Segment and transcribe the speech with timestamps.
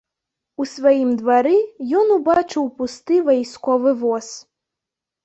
[0.63, 1.57] У сваім двары
[1.99, 4.31] ён убачыў пусты вайсковы воз.